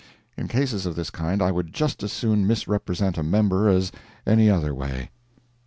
In 0.35 0.47
cases 0.47 0.87
of 0.87 0.95
this 0.95 1.11
kind, 1.11 1.43
I 1.43 1.51
would 1.51 1.71
just 1.71 2.01
as 2.01 2.11
soon 2.11 2.47
misrepresent 2.47 3.19
a 3.19 3.23
member 3.23 3.69
as 3.69 3.91
any 4.25 4.49
other 4.49 4.73
way. 4.73 5.11